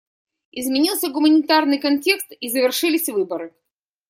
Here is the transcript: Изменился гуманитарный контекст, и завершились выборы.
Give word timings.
Изменился 0.51 1.09
гуманитарный 1.11 1.77
контекст, 1.77 2.31
и 2.31 2.49
завершились 2.49 3.07
выборы. 3.07 3.53